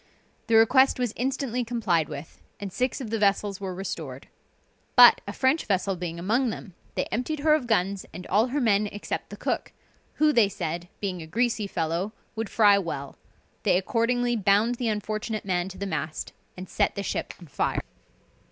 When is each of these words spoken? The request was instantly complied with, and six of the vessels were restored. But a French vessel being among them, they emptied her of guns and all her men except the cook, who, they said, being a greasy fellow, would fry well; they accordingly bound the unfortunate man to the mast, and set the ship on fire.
The 0.47 0.55
request 0.55 0.97
was 0.97 1.13
instantly 1.15 1.63
complied 1.63 2.09
with, 2.09 2.41
and 2.59 2.73
six 2.73 3.01
of 3.01 3.11
the 3.11 3.19
vessels 3.19 3.61
were 3.61 3.75
restored. 3.75 4.27
But 4.95 5.21
a 5.27 5.31
French 5.31 5.63
vessel 5.67 5.95
being 5.95 6.17
among 6.17 6.49
them, 6.49 6.73
they 6.95 7.05
emptied 7.11 7.41
her 7.41 7.53
of 7.53 7.67
guns 7.67 8.07
and 8.11 8.25
all 8.25 8.47
her 8.47 8.59
men 8.59 8.87
except 8.87 9.29
the 9.29 9.37
cook, 9.37 9.73
who, 10.13 10.33
they 10.33 10.49
said, 10.49 10.87
being 11.01 11.21
a 11.21 11.27
greasy 11.27 11.67
fellow, 11.67 12.13
would 12.35 12.49
fry 12.49 12.79
well; 12.79 13.15
they 13.61 13.77
accordingly 13.77 14.35
bound 14.35 14.73
the 14.81 14.87
unfortunate 14.87 15.45
man 15.45 15.69
to 15.69 15.77
the 15.77 15.85
mast, 15.85 16.33
and 16.57 16.67
set 16.67 16.95
the 16.95 17.03
ship 17.03 17.35
on 17.39 17.45
fire. 17.45 17.83